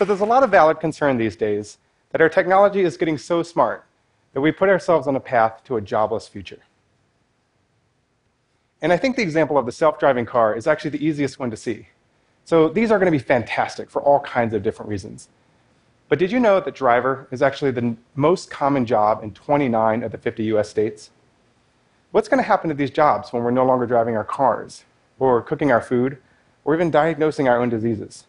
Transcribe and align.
So 0.00 0.06
there's 0.06 0.20
a 0.20 0.24
lot 0.24 0.42
of 0.42 0.50
valid 0.50 0.80
concern 0.80 1.18
these 1.18 1.36
days 1.36 1.76
that 2.08 2.22
our 2.22 2.30
technology 2.30 2.80
is 2.80 2.96
getting 2.96 3.18
so 3.18 3.42
smart 3.42 3.84
that 4.32 4.40
we 4.40 4.50
put 4.50 4.70
ourselves 4.70 5.06
on 5.06 5.14
a 5.14 5.20
path 5.20 5.62
to 5.64 5.76
a 5.76 5.82
jobless 5.82 6.26
future. 6.26 6.60
And 8.80 8.94
I 8.94 8.96
think 8.96 9.16
the 9.16 9.22
example 9.22 9.58
of 9.58 9.66
the 9.66 9.72
self 9.72 9.98
driving 9.98 10.24
car 10.24 10.56
is 10.56 10.66
actually 10.66 10.92
the 10.92 11.04
easiest 11.04 11.38
one 11.38 11.50
to 11.50 11.56
see. 11.58 11.88
So 12.46 12.70
these 12.70 12.90
are 12.90 12.98
going 12.98 13.12
to 13.12 13.18
be 13.18 13.22
fantastic 13.22 13.90
for 13.90 14.00
all 14.00 14.20
kinds 14.20 14.54
of 14.54 14.62
different 14.62 14.88
reasons. 14.88 15.28
But 16.08 16.18
did 16.18 16.32
you 16.32 16.40
know 16.40 16.60
that 16.60 16.74
driver 16.74 17.28
is 17.30 17.42
actually 17.42 17.72
the 17.72 17.94
most 18.14 18.50
common 18.50 18.86
job 18.86 19.22
in 19.22 19.34
29 19.34 20.02
of 20.02 20.12
the 20.12 20.16
50 20.16 20.44
US 20.44 20.70
states? 20.70 21.10
What's 22.10 22.26
going 22.26 22.42
to 22.42 22.48
happen 22.48 22.70
to 22.70 22.74
these 22.74 22.90
jobs 22.90 23.34
when 23.34 23.44
we're 23.44 23.50
no 23.50 23.66
longer 23.66 23.84
driving 23.84 24.16
our 24.16 24.24
cars, 24.24 24.84
or 25.18 25.42
cooking 25.42 25.70
our 25.70 25.82
food, 25.82 26.16
or 26.64 26.74
even 26.74 26.90
diagnosing 26.90 27.48
our 27.48 27.60
own 27.60 27.68
diseases? 27.68 28.24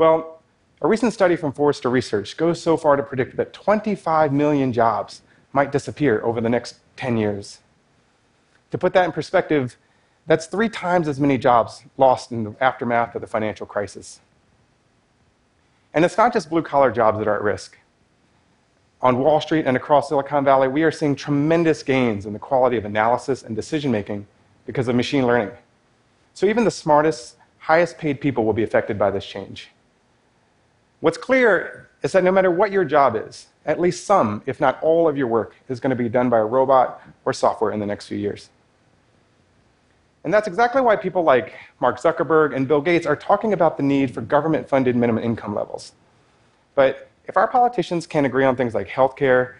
Well, 0.00 0.40
a 0.80 0.88
recent 0.88 1.12
study 1.12 1.36
from 1.36 1.52
Forrester 1.52 1.90
Research 1.90 2.38
goes 2.38 2.58
so 2.58 2.78
far 2.78 2.96
to 2.96 3.02
predict 3.02 3.36
that 3.36 3.52
25 3.52 4.32
million 4.32 4.72
jobs 4.72 5.20
might 5.52 5.72
disappear 5.72 6.22
over 6.22 6.40
the 6.40 6.48
next 6.48 6.76
10 6.96 7.18
years. 7.18 7.58
To 8.70 8.78
put 8.78 8.94
that 8.94 9.04
in 9.04 9.12
perspective, 9.12 9.76
that's 10.26 10.46
three 10.46 10.70
times 10.70 11.06
as 11.06 11.20
many 11.20 11.36
jobs 11.36 11.82
lost 11.98 12.32
in 12.32 12.44
the 12.44 12.54
aftermath 12.62 13.14
of 13.14 13.20
the 13.20 13.26
financial 13.26 13.66
crisis. 13.66 14.20
And 15.92 16.02
it's 16.02 16.16
not 16.16 16.32
just 16.32 16.48
blue 16.48 16.62
collar 16.62 16.90
jobs 16.90 17.18
that 17.18 17.28
are 17.28 17.36
at 17.36 17.42
risk. 17.42 17.76
On 19.02 19.18
Wall 19.18 19.38
Street 19.38 19.66
and 19.66 19.76
across 19.76 20.08
Silicon 20.08 20.46
Valley, 20.46 20.68
we 20.68 20.82
are 20.82 20.90
seeing 20.90 21.14
tremendous 21.14 21.82
gains 21.82 22.24
in 22.24 22.32
the 22.32 22.38
quality 22.38 22.78
of 22.78 22.86
analysis 22.86 23.42
and 23.42 23.54
decision 23.54 23.90
making 23.90 24.26
because 24.64 24.88
of 24.88 24.96
machine 24.96 25.26
learning. 25.26 25.50
So 26.32 26.46
even 26.46 26.64
the 26.64 26.70
smartest, 26.70 27.36
highest 27.58 27.98
paid 27.98 28.18
people 28.18 28.46
will 28.46 28.54
be 28.54 28.62
affected 28.62 28.98
by 28.98 29.10
this 29.10 29.26
change. 29.26 29.68
What's 31.00 31.18
clear 31.18 31.88
is 32.02 32.12
that 32.12 32.24
no 32.24 32.32
matter 32.32 32.50
what 32.50 32.72
your 32.72 32.84
job 32.84 33.16
is, 33.16 33.46
at 33.66 33.80
least 33.80 34.04
some, 34.04 34.42
if 34.46 34.60
not 34.60 34.82
all, 34.82 35.08
of 35.08 35.16
your 35.16 35.26
work 35.26 35.54
is 35.68 35.80
going 35.80 35.90
to 35.90 35.96
be 35.96 36.08
done 36.08 36.30
by 36.30 36.38
a 36.38 36.44
robot 36.44 37.02
or 37.24 37.32
software 37.32 37.72
in 37.72 37.80
the 37.80 37.86
next 37.86 38.06
few 38.06 38.18
years. 38.18 38.50
And 40.24 40.32
that's 40.32 40.46
exactly 40.46 40.82
why 40.82 40.96
people 40.96 41.22
like 41.22 41.54
Mark 41.80 41.98
Zuckerberg 41.98 42.54
and 42.54 42.68
Bill 42.68 42.80
Gates 42.80 43.06
are 43.06 43.16
talking 43.16 43.52
about 43.52 43.76
the 43.76 43.82
need 43.82 44.12
for 44.12 44.20
government 44.20 44.68
funded 44.68 44.96
minimum 44.96 45.24
income 45.24 45.54
levels. 45.54 45.92
But 46.74 47.08
if 47.26 47.36
our 47.36 47.48
politicians 47.48 48.06
can't 48.06 48.26
agree 48.26 48.44
on 48.44 48.56
things 48.56 48.74
like 48.74 48.88
healthcare 48.88 49.54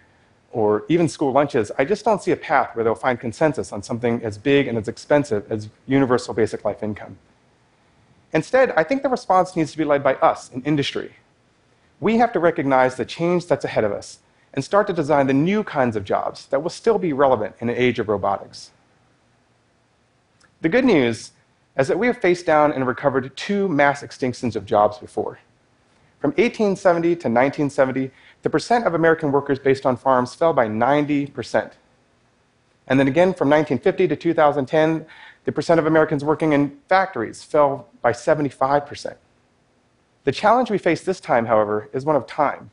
or 0.53 0.85
even 0.89 1.09
school 1.09 1.33
lunches, 1.33 1.71
I 1.79 1.85
just 1.85 2.05
don't 2.05 2.23
see 2.23 2.33
a 2.33 2.37
path 2.37 2.75
where 2.75 2.85
they'll 2.85 2.95
find 2.95 3.19
consensus 3.19 3.73
on 3.73 3.83
something 3.83 4.23
as 4.23 4.37
big 4.37 4.67
and 4.67 4.77
as 4.77 4.89
expensive 4.89 5.51
as 5.51 5.69
universal 5.87 6.35
basic 6.35 6.65
life 6.65 6.83
income. 6.83 7.17
Instead, 8.33 8.73
I 8.73 8.85
think 8.85 9.03
the 9.03 9.09
response 9.09 9.57
needs 9.57 9.73
to 9.73 9.79
be 9.79 9.85
led 9.85 10.03
by 10.03 10.15
us 10.17 10.51
in 10.51 10.63
industry. 10.63 11.15
We 12.01 12.17
have 12.17 12.33
to 12.33 12.41
recognize 12.41 12.97
the 12.97 13.05
change 13.05 13.47
that's 13.47 13.65
ahead 13.65 13.85
of 13.85 13.93
us 13.93 14.21
and 14.55 14.65
start 14.65 14.87
to 14.89 14.93
design 14.93 15.27
the 15.27 15.35
new 15.35 15.63
kinds 15.63 15.97
of 15.97 16.05
jobs 16.05 16.47
that 16.47 16.63
will 16.63 16.71
still 16.71 16.99
be 16.99 17.13
relevant 17.13 17.55
in 17.61 17.69
an 17.69 17.77
age 17.77 17.99
of 17.99 18.09
robotics. 18.09 18.71
The 20.63 20.69
good 20.69 20.85
news 20.85 21.33
is 21.79 21.89
that 21.89 21.99
we 21.99 22.07
have 22.07 22.19
faced 22.19 22.47
down 22.47 22.73
and 22.73 22.87
recovered 22.87 23.37
two 23.37 23.69
mass 23.69 24.03
extinctions 24.03 24.57
of 24.57 24.67
jobs 24.67 24.99
before. 24.99 25.39
From 26.21 26.31
1870 26.33 27.09
to 27.09 27.29
1970, 27.29 28.11
the 28.43 28.51
percent 28.51 28.87
of 28.87 28.95
American 28.95 29.33
workers 29.33 29.59
based 29.59 29.87
on 29.87 29.97
farms 29.97 30.35
fell 30.35 30.53
by 30.53 30.69
90%. 30.69 31.73
And 32.89 32.99
then 32.99 33.09
again, 33.09 33.33
from 33.33 33.49
1950 33.49 34.09
to 34.09 34.17
2010, 34.17 35.07
the 35.45 35.53
percent 35.53 35.81
of 35.81 35.87
Americans 35.87 36.25
working 36.25 36.53
in 36.53 36.77
factories 36.89 37.43
fell 37.43 37.89
by 38.03 38.13
75%. 38.13 39.17
The 40.25 40.33
challenge 40.33 40.71
we 40.71 40.79
face 40.79 41.03
this 41.03 41.21
time, 41.21 41.47
however, 41.47 41.89
is 41.93 42.05
one 42.05 42.17
of 42.17 42.27
time. 42.27 42.71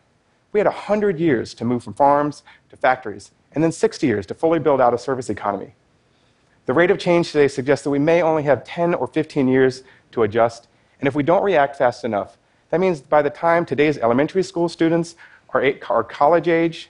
We 0.52 0.60
had 0.60 0.68
100 0.68 1.20
years 1.20 1.54
to 1.56 1.66
move 1.66 1.84
from 1.84 1.94
farms 1.94 2.44
to 2.70 2.78
factories, 2.78 3.32
and 3.54 3.64
then 3.64 3.72
60 3.72 4.06
years 4.06 4.26
to 4.28 4.34
fully 4.34 4.60
build 4.60 4.82
out 4.82 4.94
a 4.94 4.98
service 4.98 5.30
economy. 5.30 5.76
The 6.66 6.74
rate 6.74 6.92
of 6.92 7.00
change 7.00 7.32
today 7.32 7.48
suggests 7.48 7.84
that 7.86 7.90
we 7.90 8.00
may 8.00 8.22
only 8.22 8.44
have 8.44 8.66
10 8.66 8.94
or 8.94 9.08
15 9.08 9.48
years 9.48 9.84
to 10.12 10.24
adjust, 10.24 10.68
and 11.00 11.08
if 11.08 11.16
we 11.16 11.24
don't 11.24 11.44
react 11.44 11.78
fast 11.78 12.04
enough, 12.04 12.38
that 12.70 12.82
means 12.82 13.00
by 13.00 13.22
the 13.22 13.30
time 13.30 13.66
today's 13.66 13.98
elementary 13.98 14.44
school 14.44 14.68
students 14.68 15.16
are, 15.50 15.74
are 15.90 16.04
college 16.04 16.50
age, 16.50 16.90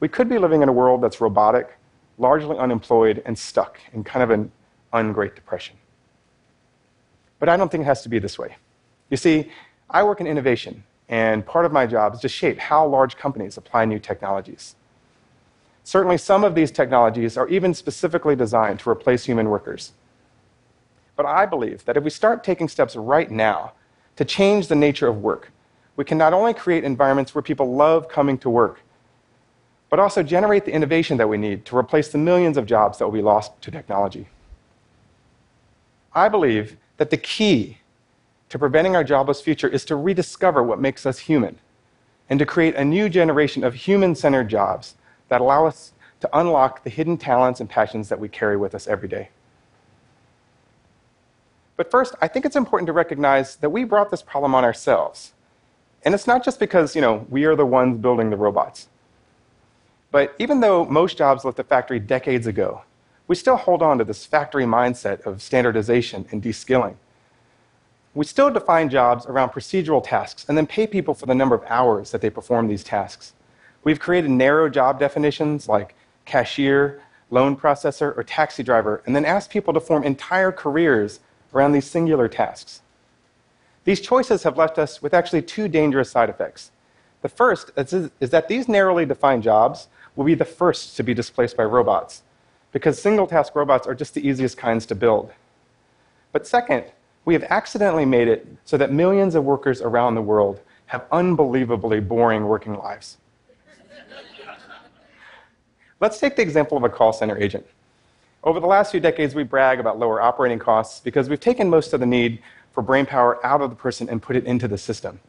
we 0.00 0.08
could 0.08 0.28
be 0.28 0.38
living 0.38 0.62
in 0.62 0.68
a 0.68 0.72
world 0.72 1.02
that's 1.02 1.20
robotic, 1.20 1.76
largely 2.16 2.56
unemployed, 2.56 3.22
and 3.26 3.38
stuck 3.38 3.78
in 3.92 4.04
kind 4.04 4.22
of 4.22 4.30
an 4.30 4.50
ungreat 4.94 5.34
depression. 5.34 5.76
But 7.38 7.48
I 7.48 7.56
don't 7.56 7.70
think 7.70 7.82
it 7.82 7.86
has 7.86 8.02
to 8.02 8.08
be 8.08 8.18
this 8.18 8.38
way. 8.38 8.56
You 9.10 9.16
see, 9.16 9.50
I 9.90 10.02
work 10.02 10.20
in 10.20 10.26
innovation, 10.26 10.84
and 11.08 11.46
part 11.46 11.64
of 11.64 11.72
my 11.72 11.86
job 11.86 12.14
is 12.14 12.20
to 12.20 12.28
shape 12.28 12.58
how 12.58 12.86
large 12.86 13.16
companies 13.16 13.56
apply 13.56 13.86
new 13.86 13.98
technologies. 13.98 14.76
Certainly, 15.84 16.18
some 16.18 16.44
of 16.44 16.54
these 16.54 16.70
technologies 16.70 17.38
are 17.38 17.48
even 17.48 17.72
specifically 17.72 18.36
designed 18.36 18.80
to 18.80 18.90
replace 18.90 19.24
human 19.24 19.48
workers. 19.48 19.92
But 21.16 21.24
I 21.24 21.46
believe 21.46 21.84
that 21.86 21.96
if 21.96 22.04
we 22.04 22.10
start 22.10 22.44
taking 22.44 22.68
steps 22.68 22.94
right 22.94 23.30
now 23.30 23.72
to 24.16 24.24
change 24.24 24.68
the 24.68 24.74
nature 24.74 25.08
of 25.08 25.22
work, 25.22 25.50
we 25.96 26.04
can 26.04 26.18
not 26.18 26.34
only 26.34 26.52
create 26.52 26.84
environments 26.84 27.34
where 27.34 27.42
people 27.42 27.74
love 27.74 28.08
coming 28.08 28.36
to 28.38 28.50
work, 28.50 28.80
but 29.88 29.98
also 29.98 30.22
generate 30.22 30.66
the 30.66 30.72
innovation 30.72 31.16
that 31.16 31.28
we 31.28 31.38
need 31.38 31.64
to 31.64 31.76
replace 31.76 32.08
the 32.08 32.18
millions 32.18 32.58
of 32.58 32.66
jobs 32.66 32.98
that 32.98 33.06
will 33.06 33.12
be 33.12 33.22
lost 33.22 33.60
to 33.62 33.70
technology. 33.70 34.28
I 36.12 36.28
believe 36.28 36.76
that 36.98 37.08
the 37.08 37.16
key 37.16 37.78
to 38.48 38.58
preventing 38.58 38.96
our 38.96 39.04
jobless 39.04 39.40
future 39.40 39.68
is 39.68 39.84
to 39.86 39.96
rediscover 39.96 40.62
what 40.62 40.80
makes 40.80 41.04
us 41.04 41.18
human 41.18 41.58
and 42.30 42.38
to 42.38 42.46
create 42.46 42.74
a 42.74 42.84
new 42.84 43.08
generation 43.08 43.64
of 43.64 43.74
human 43.74 44.14
centered 44.14 44.48
jobs 44.48 44.94
that 45.28 45.40
allow 45.40 45.66
us 45.66 45.92
to 46.20 46.38
unlock 46.38 46.84
the 46.84 46.90
hidden 46.90 47.16
talents 47.16 47.60
and 47.60 47.68
passions 47.68 48.08
that 48.08 48.18
we 48.18 48.28
carry 48.28 48.56
with 48.56 48.74
us 48.74 48.86
every 48.86 49.08
day. 49.08 49.28
But 51.76 51.90
first, 51.90 52.14
I 52.20 52.26
think 52.26 52.44
it's 52.44 52.56
important 52.56 52.88
to 52.88 52.92
recognize 52.92 53.56
that 53.56 53.70
we 53.70 53.84
brought 53.84 54.10
this 54.10 54.22
problem 54.22 54.54
on 54.54 54.64
ourselves. 54.64 55.32
And 56.04 56.14
it's 56.14 56.26
not 56.26 56.44
just 56.44 56.58
because, 56.58 56.96
you 56.96 57.00
know, 57.00 57.26
we 57.30 57.44
are 57.44 57.54
the 57.54 57.66
ones 57.66 57.98
building 57.98 58.30
the 58.30 58.36
robots. 58.36 58.88
But 60.10 60.34
even 60.38 60.60
though 60.60 60.84
most 60.84 61.16
jobs 61.16 61.44
left 61.44 61.56
the 61.56 61.64
factory 61.64 62.00
decades 62.00 62.46
ago, 62.46 62.82
we 63.28 63.36
still 63.36 63.56
hold 63.56 63.82
on 63.82 63.98
to 63.98 64.04
this 64.04 64.24
factory 64.24 64.64
mindset 64.64 65.24
of 65.26 65.42
standardization 65.42 66.26
and 66.32 66.42
deskilling. 66.42 66.96
We 68.14 68.24
still 68.24 68.50
define 68.50 68.88
jobs 68.88 69.26
around 69.26 69.50
procedural 69.50 70.02
tasks 70.02 70.46
and 70.48 70.56
then 70.56 70.66
pay 70.66 70.86
people 70.86 71.14
for 71.14 71.26
the 71.26 71.34
number 71.34 71.54
of 71.54 71.64
hours 71.68 72.10
that 72.10 72.20
they 72.20 72.30
perform 72.30 72.66
these 72.66 72.82
tasks. 72.82 73.34
We've 73.84 74.00
created 74.00 74.30
narrow 74.30 74.68
job 74.68 74.98
definitions 74.98 75.68
like 75.68 75.94
cashier, 76.24 77.00
loan 77.30 77.56
processor, 77.56 78.16
or 78.16 78.24
taxi 78.24 78.62
driver, 78.62 79.02
and 79.06 79.14
then 79.14 79.24
asked 79.24 79.50
people 79.50 79.72
to 79.74 79.80
form 79.80 80.02
entire 80.02 80.50
careers 80.50 81.20
around 81.54 81.72
these 81.72 81.86
singular 81.86 82.28
tasks. 82.28 82.82
These 83.84 84.00
choices 84.00 84.42
have 84.42 84.58
left 84.58 84.78
us 84.78 85.00
with 85.00 85.14
actually 85.14 85.42
two 85.42 85.68
dangerous 85.68 86.10
side 86.10 86.28
effects. 86.28 86.70
The 87.22 87.28
first 87.28 87.70
is, 87.76 88.10
is 88.20 88.30
that 88.30 88.48
these 88.48 88.68
narrowly 88.68 89.06
defined 89.06 89.42
jobs 89.42 89.88
will 90.16 90.24
be 90.24 90.34
the 90.34 90.44
first 90.44 90.96
to 90.96 91.02
be 91.02 91.14
displaced 91.14 91.56
by 91.56 91.64
robots, 91.64 92.22
because 92.72 93.00
single 93.00 93.26
task 93.26 93.54
robots 93.54 93.86
are 93.86 93.94
just 93.94 94.14
the 94.14 94.26
easiest 94.26 94.56
kinds 94.56 94.84
to 94.86 94.94
build. 94.94 95.30
But 96.32 96.46
second, 96.46 96.84
we 97.28 97.34
have 97.34 97.44
accidentally 97.50 98.06
made 98.06 98.26
it 98.26 98.46
so 98.64 98.78
that 98.78 98.90
millions 98.90 99.34
of 99.34 99.44
workers 99.44 99.82
around 99.82 100.14
the 100.14 100.22
world 100.22 100.60
have 100.86 101.04
unbelievably 101.12 102.00
boring 102.00 102.46
working 102.46 102.74
lives. 102.78 103.18
Let's 106.00 106.18
take 106.18 106.36
the 106.36 106.40
example 106.40 106.78
of 106.78 106.84
a 106.84 106.88
call 106.88 107.12
center 107.12 107.36
agent. 107.36 107.66
Over 108.42 108.60
the 108.60 108.66
last 108.66 108.92
few 108.92 109.00
decades, 109.00 109.34
we 109.34 109.42
brag 109.42 109.78
about 109.78 109.98
lower 109.98 110.22
operating 110.22 110.58
costs 110.58 111.00
because 111.00 111.28
we've 111.28 111.38
taken 111.38 111.68
most 111.68 111.92
of 111.92 112.00
the 112.00 112.06
need 112.06 112.38
for 112.72 112.80
brain 112.82 113.04
power 113.04 113.44
out 113.44 113.60
of 113.60 113.68
the 113.68 113.76
person 113.76 114.08
and 114.08 114.22
put 114.22 114.34
it 114.34 114.46
into 114.46 114.66
the 114.66 114.78
system. 114.78 115.20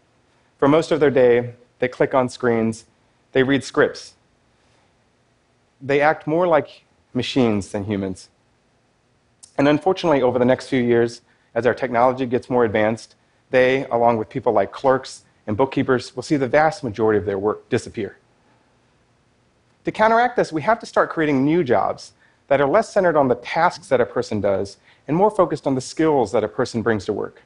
For 0.58 0.70
most 0.70 0.94
of 0.94 1.02
their 1.02 1.12
day, 1.12 1.54
they 1.80 1.90
click 1.90 2.14
on 2.14 2.30
screens, 2.30 2.86
they 3.34 3.44
read 3.44 3.62
scripts. 3.62 4.14
They 5.82 6.00
act 6.00 6.28
more 6.28 6.48
like 6.48 6.84
machines 7.14 7.74
than 7.74 7.84
humans. 7.84 8.30
And 9.58 9.68
unfortunately, 9.68 10.22
over 10.22 10.40
the 10.40 10.46
next 10.46 10.70
few 10.70 10.82
years, 10.82 11.20
as 11.56 11.66
our 11.66 11.74
technology 11.74 12.26
gets 12.26 12.50
more 12.50 12.66
advanced, 12.66 13.16
they, 13.50 13.86
along 13.86 14.18
with 14.18 14.30
people 14.30 14.54
like 14.54 14.72
clerks 14.72 15.24
and 15.48 15.58
bookkeepers, 15.58 16.16
will 16.16 16.24
see 16.24 16.38
the 16.38 16.48
vast 16.48 16.84
majority 16.84 17.18
of 17.18 17.26
their 17.26 17.40
work 17.40 17.68
disappear. 17.70 18.18
To 19.86 19.92
counteract 19.92 20.36
this, 20.36 20.52
we 20.52 20.62
have 20.62 20.80
to 20.80 20.86
start 20.86 21.10
creating 21.10 21.44
new 21.44 21.64
jobs 21.64 22.14
that 22.48 22.62
are 22.62 22.68
less 22.68 22.92
centered 22.92 23.16
on 23.16 23.28
the 23.28 23.36
tasks 23.36 23.88
that 23.88 24.02
a 24.02 24.06
person 24.06 24.42
does 24.42 24.78
and 25.08 25.16
more 25.16 25.32
focused 25.32 25.66
on 25.66 25.76
the 25.76 25.82
skills 25.82 26.32
that 26.32 26.44
a 26.44 26.48
person 26.48 26.82
brings 26.82 27.06
to 27.06 27.14
work. 27.14 27.42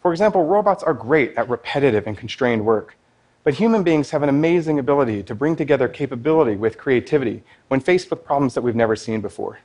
For 0.00 0.12
example, 0.12 0.44
robots 0.44 0.84
are 0.84 0.94
great 0.94 1.34
at 1.36 1.48
repetitive 1.48 2.06
and 2.06 2.16
constrained 2.16 2.64
work, 2.64 2.96
but 3.42 3.54
human 3.54 3.82
beings 3.82 4.10
have 4.10 4.22
an 4.22 4.28
amazing 4.28 4.78
ability 4.78 5.22
to 5.24 5.34
bring 5.34 5.56
together 5.56 5.88
capability 5.88 6.56
with 6.56 6.78
creativity 6.78 7.42
when 7.68 7.80
faced 7.80 8.10
with 8.10 8.24
problems 8.24 8.54
that 8.54 8.62
we've 8.62 8.76
never 8.76 8.94
seen 8.94 9.20
before. 9.20 9.58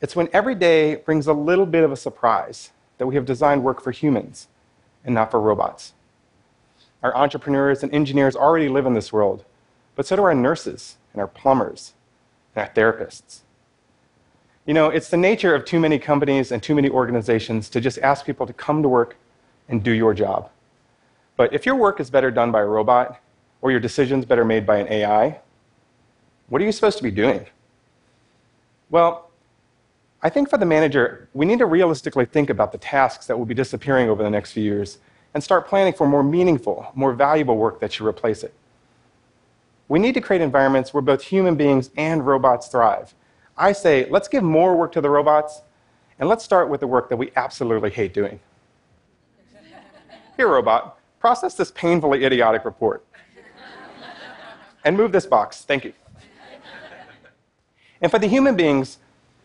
It's 0.00 0.14
when 0.14 0.28
every 0.32 0.54
day 0.54 0.96
brings 0.96 1.26
a 1.26 1.32
little 1.32 1.66
bit 1.66 1.84
of 1.84 1.90
a 1.90 1.96
surprise 1.96 2.70
that 2.98 3.06
we 3.06 3.14
have 3.16 3.24
designed 3.24 3.64
work 3.64 3.82
for 3.82 3.90
humans 3.90 4.48
and 5.04 5.14
not 5.14 5.30
for 5.30 5.40
robots. 5.40 5.92
Our 7.02 7.16
entrepreneurs 7.16 7.82
and 7.82 7.92
engineers 7.92 8.36
already 8.36 8.68
live 8.68 8.86
in 8.86 8.94
this 8.94 9.12
world, 9.12 9.44
but 9.96 10.06
so 10.06 10.16
do 10.16 10.22
our 10.22 10.34
nurses 10.34 10.96
and 11.12 11.20
our 11.20 11.28
plumbers 11.28 11.94
and 12.54 12.66
our 12.66 12.74
therapists. 12.74 13.40
You 14.66 14.74
know, 14.74 14.90
it's 14.90 15.08
the 15.08 15.16
nature 15.16 15.54
of 15.54 15.64
too 15.64 15.80
many 15.80 15.98
companies 15.98 16.52
and 16.52 16.62
too 16.62 16.74
many 16.74 16.90
organizations 16.90 17.68
to 17.70 17.80
just 17.80 17.98
ask 17.98 18.26
people 18.26 18.46
to 18.46 18.52
come 18.52 18.82
to 18.82 18.88
work 18.88 19.16
and 19.68 19.82
do 19.82 19.92
your 19.92 20.12
job. 20.12 20.50
But 21.36 21.52
if 21.54 21.64
your 21.64 21.76
work 21.76 22.00
is 22.00 22.10
better 22.10 22.30
done 22.30 22.52
by 22.52 22.60
a 22.60 22.66
robot 22.66 23.20
or 23.62 23.70
your 23.70 23.80
decisions 23.80 24.24
better 24.24 24.44
made 24.44 24.66
by 24.66 24.78
an 24.78 24.88
AI, 24.88 25.40
what 26.48 26.60
are 26.60 26.64
you 26.64 26.72
supposed 26.72 26.98
to 26.98 27.04
be 27.04 27.10
doing? 27.10 27.46
Well, 28.90 29.27
I 30.20 30.28
think 30.30 30.50
for 30.50 30.58
the 30.58 30.66
manager, 30.66 31.28
we 31.32 31.46
need 31.46 31.60
to 31.60 31.66
realistically 31.66 32.24
think 32.24 32.50
about 32.50 32.72
the 32.72 32.78
tasks 32.78 33.26
that 33.26 33.38
will 33.38 33.46
be 33.46 33.54
disappearing 33.54 34.08
over 34.08 34.22
the 34.22 34.30
next 34.30 34.52
few 34.52 34.64
years 34.64 34.98
and 35.32 35.44
start 35.44 35.68
planning 35.68 35.92
for 35.92 36.08
more 36.08 36.24
meaningful, 36.24 36.90
more 36.94 37.12
valuable 37.12 37.56
work 37.56 37.78
that 37.80 37.92
should 37.92 38.06
replace 38.06 38.42
it. 38.42 38.52
We 39.86 39.98
need 39.98 40.14
to 40.14 40.20
create 40.20 40.42
environments 40.42 40.92
where 40.92 41.02
both 41.02 41.22
human 41.22 41.54
beings 41.54 41.90
and 41.96 42.26
robots 42.26 42.66
thrive. 42.66 43.14
I 43.56 43.72
say, 43.72 44.08
let's 44.10 44.28
give 44.28 44.42
more 44.42 44.76
work 44.76 44.92
to 44.92 45.00
the 45.00 45.10
robots, 45.10 45.62
and 46.18 46.28
let's 46.28 46.44
start 46.44 46.68
with 46.68 46.80
the 46.80 46.86
work 46.86 47.08
that 47.10 47.16
we 47.16 47.30
absolutely 47.36 47.90
hate 47.90 48.12
doing. 48.12 48.40
Here, 50.36 50.48
robot, 50.48 50.98
process 51.20 51.54
this 51.54 51.70
painfully 51.70 52.24
idiotic 52.24 52.64
report. 52.64 53.04
and 54.84 54.96
move 54.96 55.12
this 55.12 55.26
box. 55.26 55.62
Thank 55.62 55.84
you. 55.84 55.92
And 58.00 58.10
for 58.10 58.18
the 58.18 58.28
human 58.28 58.56
beings, 58.56 58.98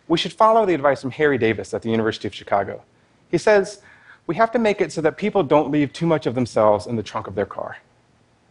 we 0.07 0.17
should 0.17 0.33
follow 0.33 0.65
the 0.65 0.73
advice 0.73 1.01
from 1.01 1.11
Harry 1.11 1.37
Davis 1.37 1.73
at 1.73 1.81
the 1.81 1.89
University 1.89 2.27
of 2.27 2.35
Chicago. 2.35 2.83
He 3.29 3.37
says, 3.37 3.81
we 4.27 4.35
have 4.35 4.51
to 4.51 4.59
make 4.59 4.81
it 4.81 4.91
so 4.91 5.01
that 5.01 5.17
people 5.17 5.43
don't 5.43 5.71
leave 5.71 5.91
too 5.91 6.05
much 6.05 6.25
of 6.25 6.35
themselves 6.35 6.87
in 6.87 6.95
the 6.95 7.03
trunk 7.03 7.27
of 7.27 7.35
their 7.35 7.45
car. 7.45 7.77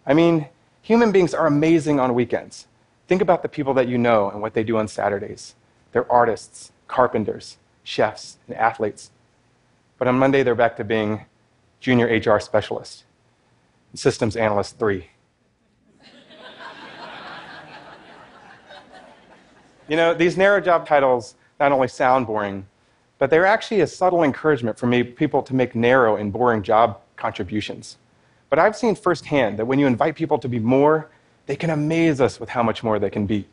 I 0.06 0.14
mean, 0.14 0.48
human 0.82 1.12
beings 1.12 1.34
are 1.34 1.46
amazing 1.46 2.00
on 2.00 2.14
weekends. 2.14 2.66
Think 3.08 3.22
about 3.22 3.42
the 3.42 3.48
people 3.48 3.74
that 3.74 3.88
you 3.88 3.98
know 3.98 4.30
and 4.30 4.40
what 4.40 4.54
they 4.54 4.64
do 4.64 4.76
on 4.76 4.88
Saturdays. 4.88 5.54
They're 5.92 6.10
artists, 6.10 6.72
carpenters, 6.88 7.58
chefs, 7.84 8.38
and 8.46 8.56
athletes. 8.56 9.10
But 9.98 10.08
on 10.08 10.18
Monday, 10.18 10.42
they're 10.42 10.54
back 10.54 10.76
to 10.78 10.84
being 10.84 11.26
junior 11.80 12.06
HR 12.06 12.40
specialist, 12.40 13.04
systems 13.94 14.36
analyst 14.36 14.78
three. 14.78 15.08
you 19.88 19.96
know, 19.96 20.14
these 20.14 20.36
narrow 20.36 20.60
job 20.60 20.86
titles 20.86 21.34
not 21.62 21.70
only 21.70 21.86
sound 21.86 22.26
boring, 22.26 22.66
but 23.18 23.30
they're 23.30 23.46
actually 23.46 23.80
a 23.82 23.86
subtle 23.86 24.24
encouragement 24.24 24.76
for 24.76 25.04
people 25.04 25.42
to 25.44 25.54
make 25.54 25.76
narrow 25.76 26.16
and 26.16 26.32
boring 26.32 26.60
job 26.60 26.98
contributions. 27.14 27.98
But 28.50 28.58
I've 28.58 28.76
seen 28.76 28.96
firsthand 28.96 29.60
that 29.60 29.66
when 29.66 29.78
you 29.78 29.86
invite 29.86 30.16
people 30.16 30.38
to 30.40 30.48
be 30.48 30.58
more, 30.58 31.08
they 31.46 31.54
can 31.54 31.70
amaze 31.70 32.20
us 32.20 32.40
with 32.40 32.48
how 32.48 32.64
much 32.64 32.82
more 32.82 32.98
they 32.98 33.10
can 33.10 33.26
be. 33.26 33.46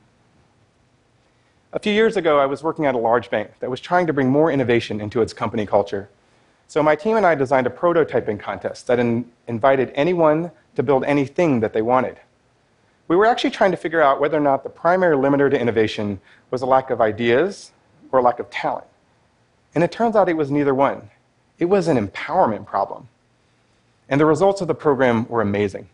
A 1.72 1.78
few 1.78 1.94
years 1.94 2.18
ago, 2.18 2.40
I 2.40 2.48
was 2.48 2.64
working 2.64 2.88
at 2.88 2.96
a 2.96 2.98
large 2.98 3.30
bank 3.30 3.52
that 3.60 3.70
was 3.70 3.80
trying 3.80 4.08
to 4.08 4.14
bring 4.14 4.30
more 4.32 4.52
innovation 4.52 5.00
into 5.00 5.22
its 5.22 5.32
company 5.32 5.68
culture. 5.68 6.10
So 6.68 6.82
my 6.82 6.96
team 6.96 7.16
and 7.16 7.28
I 7.28 7.36
designed 7.36 7.68
a 7.68 7.70
prototyping 7.70 8.40
contest 8.40 8.88
that 8.88 8.98
in 8.98 9.32
invited 9.48 9.92
anyone 9.94 10.50
to 10.76 10.82
build 10.82 11.04
anything 11.04 11.60
that 11.60 11.74
they 11.74 11.84
wanted. 11.84 12.18
We 13.08 13.16
were 13.16 13.28
actually 13.28 13.52
trying 13.52 13.72
to 13.72 13.78
figure 13.78 14.02
out 14.02 14.20
whether 14.20 14.38
or 14.38 14.42
not 14.52 14.64
the 14.64 14.70
primary 14.70 15.16
limiter 15.16 15.50
to 15.52 15.60
innovation 15.60 16.20
was 16.50 16.64
a 16.64 16.66
lack 16.66 16.90
of 16.90 17.02
ideas 17.02 17.72
or 18.12 18.22
lack 18.22 18.40
of 18.40 18.50
talent. 18.50 18.88
And 19.76 19.84
it 19.84 19.92
turns 19.92 20.16
out 20.16 20.30
it 20.30 20.38
was 20.38 20.52
neither 20.52 20.74
one. 20.74 21.10
It 21.58 21.66
was 21.66 21.88
an 21.88 21.98
empowerment 21.98 22.66
problem. 22.66 23.08
And 24.08 24.20
the 24.20 24.26
results 24.26 24.62
of 24.62 24.68
the 24.68 24.76
program 24.76 25.28
were 25.28 25.42
amazing. 25.42 25.90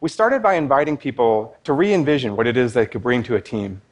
We 0.00 0.08
started 0.08 0.42
by 0.42 0.54
inviting 0.54 0.96
people 0.96 1.56
to 1.64 1.72
re 1.72 1.92
envision 1.92 2.36
what 2.36 2.46
it 2.46 2.56
is 2.56 2.72
they 2.72 2.86
could 2.86 3.02
bring 3.02 3.22
to 3.24 3.36
a 3.36 3.40
team. 3.40 3.82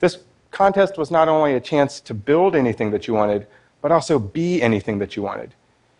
This 0.00 0.18
contest 0.50 0.96
was 0.96 1.10
not 1.10 1.28
only 1.28 1.54
a 1.54 1.60
chance 1.60 2.00
to 2.00 2.14
build 2.14 2.54
anything 2.54 2.90
that 2.92 3.06
you 3.06 3.14
wanted, 3.14 3.46
but 3.80 3.92
also 3.92 4.18
be 4.18 4.62
anything 4.62 4.98
that 4.98 5.16
you 5.16 5.22
wanted. 5.22 5.54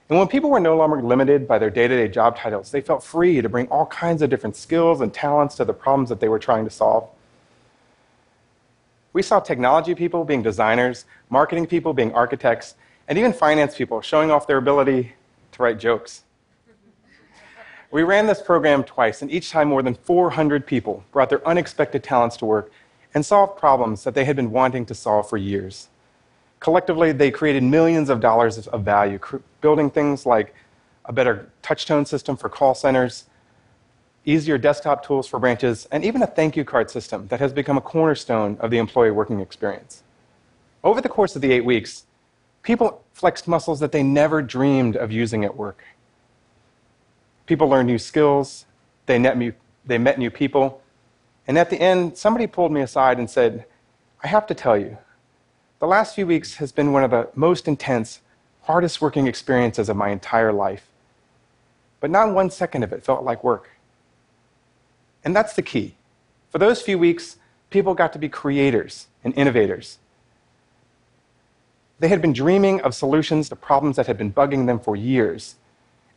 And 0.08 0.18
when 0.18 0.28
people 0.28 0.50
were 0.50 0.60
no 0.60 0.76
longer 0.76 1.02
limited 1.02 1.48
by 1.48 1.58
their 1.58 1.70
day 1.70 1.88
to 1.88 1.96
day 1.96 2.08
job 2.08 2.36
titles, 2.36 2.70
they 2.70 2.80
felt 2.80 3.02
free 3.02 3.40
to 3.40 3.48
bring 3.48 3.66
all 3.68 3.86
kinds 3.86 4.22
of 4.22 4.30
different 4.30 4.56
skills 4.56 5.00
and 5.00 5.12
talents 5.12 5.54
to 5.56 5.64
the 5.64 5.72
problems 5.72 6.08
that 6.10 6.20
they 6.20 6.28
were 6.28 6.38
trying 6.38 6.64
to 6.64 6.70
solve. 6.70 7.08
We 9.12 9.22
saw 9.22 9.40
technology 9.40 9.94
people 9.94 10.24
being 10.24 10.42
designers, 10.42 11.04
marketing 11.28 11.66
people 11.66 11.92
being 11.92 12.14
architects, 12.14 12.76
and 13.08 13.18
even 13.18 13.32
finance 13.32 13.76
people 13.76 14.00
showing 14.00 14.30
off 14.30 14.46
their 14.46 14.56
ability 14.56 15.12
to 15.52 15.62
write 15.62 15.78
jokes. 15.78 16.22
We 17.90 18.04
ran 18.04 18.26
this 18.26 18.40
program 18.40 18.84
twice, 18.84 19.20
and 19.20 19.30
each 19.30 19.50
time 19.50 19.68
more 19.68 19.82
than 19.82 19.94
400 19.94 20.66
people 20.66 21.04
brought 21.12 21.28
their 21.28 21.46
unexpected 21.46 22.02
talents 22.02 22.38
to 22.38 22.46
work 22.46 22.72
and 23.12 23.24
solved 23.24 23.58
problems 23.58 24.04
that 24.04 24.14
they 24.14 24.24
had 24.24 24.34
been 24.34 24.50
wanting 24.50 24.86
to 24.86 24.94
solve 24.94 25.28
for 25.28 25.36
years. 25.36 25.88
Collectively, 26.58 27.12
they 27.12 27.30
created 27.30 27.62
millions 27.62 28.08
of 28.08 28.20
dollars 28.20 28.66
of 28.66 28.82
value, 28.82 29.18
building 29.60 29.90
things 29.90 30.24
like 30.24 30.54
a 31.04 31.12
better 31.12 31.50
touchtone 31.62 32.06
system 32.06 32.34
for 32.34 32.48
call 32.48 32.74
centers, 32.74 33.24
easier 34.24 34.58
desktop 34.58 35.04
tools 35.04 35.26
for 35.26 35.38
branches, 35.38 35.88
and 35.90 36.04
even 36.04 36.22
a 36.22 36.26
thank 36.26 36.56
you 36.56 36.64
card 36.64 36.90
system 36.90 37.26
that 37.28 37.40
has 37.40 37.52
become 37.52 37.76
a 37.76 37.80
cornerstone 37.80 38.56
of 38.60 38.70
the 38.70 38.78
employee 38.78 39.10
working 39.10 39.40
experience. 39.40 40.02
Over 40.84 41.00
the 41.00 41.08
course 41.08 41.34
of 41.34 41.42
the 41.42 41.52
eight 41.52 41.64
weeks, 41.64 42.04
people 42.62 43.02
flexed 43.12 43.48
muscles 43.48 43.80
that 43.80 43.92
they 43.92 44.02
never 44.02 44.42
dreamed 44.42 44.96
of 44.96 45.10
using 45.10 45.44
at 45.44 45.56
work. 45.56 45.82
People 47.46 47.68
learned 47.68 47.88
new 47.88 47.98
skills, 47.98 48.66
they 49.06 49.18
they 49.84 49.98
met 49.98 50.18
new 50.18 50.30
people, 50.30 50.80
and 51.46 51.58
at 51.58 51.70
the 51.70 51.80
end, 51.80 52.16
somebody 52.16 52.46
pulled 52.46 52.72
me 52.72 52.80
aside 52.80 53.18
and 53.18 53.28
said, 53.28 53.66
I 54.22 54.28
have 54.28 54.46
to 54.46 54.54
tell 54.54 54.76
you, 54.76 54.98
the 55.80 55.88
last 55.88 56.14
few 56.14 56.26
weeks 56.26 56.54
has 56.56 56.70
been 56.70 56.92
one 56.92 57.02
of 57.02 57.10
the 57.10 57.28
most 57.34 57.66
intense, 57.66 58.20
hardest 58.62 59.00
working 59.00 59.26
experiences 59.26 59.88
of 59.88 59.96
my 59.96 60.10
entire 60.10 60.52
life. 60.52 60.86
But 61.98 62.10
not 62.10 62.32
one 62.32 62.50
second 62.50 62.84
of 62.84 62.92
it 62.92 63.02
felt 63.02 63.24
like 63.24 63.42
work. 63.42 63.70
And 65.24 65.34
that's 65.34 65.54
the 65.54 65.62
key. 65.62 65.94
For 66.50 66.58
those 66.58 66.82
few 66.82 66.98
weeks, 66.98 67.36
people 67.70 67.94
got 67.94 68.12
to 68.12 68.18
be 68.18 68.28
creators 68.28 69.06
and 69.24 69.34
innovators. 69.34 69.98
They 71.98 72.08
had 72.08 72.20
been 72.20 72.32
dreaming 72.32 72.80
of 72.80 72.94
solutions 72.94 73.48
to 73.48 73.56
problems 73.56 73.96
that 73.96 74.06
had 74.06 74.18
been 74.18 74.32
bugging 74.32 74.66
them 74.66 74.80
for 74.80 74.96
years. 74.96 75.56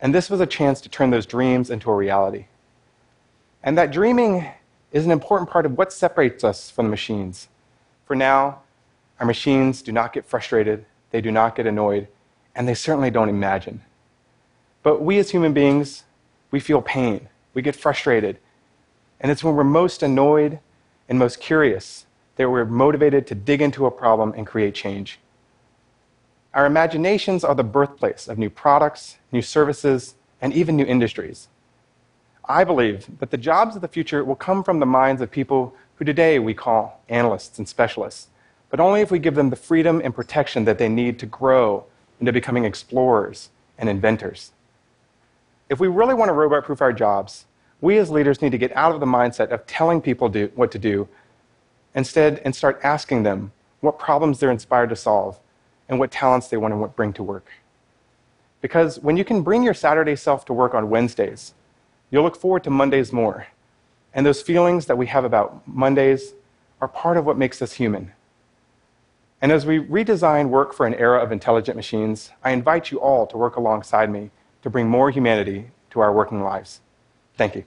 And 0.02 0.14
this 0.14 0.30
was 0.30 0.42
a 0.42 0.46
chance 0.46 0.82
to 0.82 0.90
turn 0.90 1.12
those 1.12 1.26
dreams 1.26 1.70
into 1.70 1.92
a 1.92 1.96
reality. 1.96 2.48
And 3.64 3.78
that 3.78 3.92
dreaming 3.92 4.48
is 4.92 5.06
an 5.06 5.12
important 5.12 5.50
part 5.50 5.66
of 5.66 5.78
what 5.78 5.94
separates 5.94 6.44
us 6.44 6.70
from 6.70 6.86
the 6.86 6.92
machines. 6.92 7.48
For 8.06 8.16
now, 8.16 8.62
our 9.20 9.26
machines 9.26 9.82
do 9.82 9.92
not 9.92 10.14
get 10.14 10.26
frustrated, 10.26 10.86
they 11.12 11.22
do 11.22 11.32
not 11.32 11.56
get 11.56 11.66
annoyed, 11.66 12.08
and 12.56 12.68
they 12.68 12.74
certainly 12.74 13.12
don't 13.12 13.30
imagine. 13.30 13.82
But 14.84 15.02
we 15.02 15.18
as 15.18 15.32
human 15.32 15.54
beings, 15.54 16.04
we 16.52 16.60
feel 16.60 16.82
pain, 16.82 17.30
we 17.54 17.62
get 17.62 17.76
frustrated, 17.76 18.38
and 19.20 19.32
it's 19.32 19.44
when 19.44 19.56
we're 19.56 19.64
most 19.64 20.04
annoyed 20.04 20.60
and 21.08 21.20
most 21.20 21.40
curious 21.40 22.06
that 22.36 22.50
we're 22.50 22.66
motivated 22.66 23.26
to 23.28 23.36
dig 23.36 23.62
into 23.62 23.86
a 23.86 23.92
problem 23.92 24.34
and 24.36 24.46
create 24.46 24.76
change. 24.76 25.20
Our 26.54 26.66
imaginations 26.66 27.44
are 27.44 27.56
the 27.56 27.64
birthplace 27.64 28.28
of 28.28 28.38
new 28.38 28.50
products, 28.50 29.18
new 29.32 29.42
services, 29.42 30.16
and 30.42 30.54
even 30.54 30.76
new 30.76 30.86
industries. 30.86 31.48
I 32.48 32.64
believe 32.64 33.20
that 33.20 33.32
the 33.32 33.38
jobs 33.38 33.76
of 33.76 33.82
the 33.82 33.88
future 33.88 34.24
will 34.24 34.36
come 34.36 34.64
from 34.64 34.80
the 34.80 34.86
minds 34.86 35.22
of 35.22 35.32
people 35.32 35.76
who 35.96 36.06
today 36.06 36.40
we 36.40 36.54
call 36.54 37.02
analysts 37.10 37.58
and 37.58 37.68
specialists, 37.68 38.28
but 38.70 38.80
only 38.80 39.02
if 39.02 39.12
we 39.12 39.20
give 39.20 39.36
them 39.36 39.50
the 39.50 39.56
freedom 39.56 40.02
and 40.04 40.14
protection 40.14 40.66
that 40.66 40.78
they 40.78 40.90
need 40.90 41.18
to 41.20 41.26
grow 41.26 41.86
into 42.20 42.32
becoming 42.32 42.66
explorers 42.66 43.50
and 43.78 43.90
inventors. 43.90 44.52
If 45.70 45.80
we 45.80 45.88
really 45.88 46.14
want 46.14 46.30
to 46.30 46.34
robot 46.34 46.64
proof 46.64 46.82
our 46.82 46.94
jobs, 46.94 47.46
we 47.86 48.00
as 48.00 48.10
leaders 48.10 48.42
need 48.42 48.51
to 48.51 48.58
get 48.58 48.75
out 48.75 48.94
of 48.94 49.00
the 49.00 49.06
mindset 49.06 49.51
of 49.51 49.65
telling 49.68 50.01
people 50.01 50.27
do, 50.27 50.51
what 50.56 50.72
to 50.72 50.80
do 50.80 51.08
instead 51.94 52.42
and 52.44 52.56
start 52.56 52.80
asking 52.84 53.22
them 53.22 53.51
what 53.80 54.00
problems 54.00 54.39
they're 54.39 54.50
inspired 54.50 54.89
to 54.89 54.96
solve 54.96 55.39
and 55.88 56.00
what 56.00 56.10
talents 56.10 56.48
they 56.48 56.58
want 56.58 56.74
to 56.74 56.88
bring 56.88 57.13
to 57.13 57.22
work. 57.22 57.48
Because 58.60 59.00
when 59.00 59.18
you 59.18 59.24
can 59.24 59.44
bring 59.44 59.62
your 59.62 59.75
Saturday 59.75 60.15
self 60.15 60.46
to 60.46 60.54
work 60.54 60.74
on 60.74 60.89
Wednesdays, 60.89 61.54
you'll 62.10 62.24
look 62.24 62.36
forward 62.36 62.63
to 62.63 62.72
Mondays 62.72 63.13
more. 63.13 63.48
And 64.15 64.25
those 64.25 64.42
feelings 64.42 64.88
that 64.88 64.98
we 64.98 65.06
have 65.06 65.24
about 65.24 65.68
Mondays 65.68 66.34
are 66.82 66.88
part 66.88 67.18
of 67.18 67.25
what 67.25 67.38
makes 67.38 67.62
us 67.62 67.74
human. 67.74 68.13
And 69.44 69.51
as 69.51 69.63
we 69.63 69.77
redesign 69.77 70.50
work 70.50 70.74
for 70.74 70.88
an 70.88 70.96
era 70.96 71.22
of 71.22 71.32
intelligent 71.32 71.75
machines, 71.75 72.32
I 72.44 72.50
invite 72.50 72.89
you 72.89 73.00
all 73.00 73.27
to 73.27 73.38
work 73.38 73.58
alongside 73.58 74.10
me 74.10 74.32
to 74.63 74.72
bring 74.72 74.89
more 74.89 75.12
humanity 75.12 75.68
to 75.92 76.00
our 76.00 76.12
working 76.12 76.42
lives. 76.42 76.82
Thank 77.38 77.56
you. 77.56 77.65